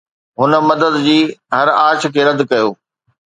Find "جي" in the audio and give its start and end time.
1.07-1.17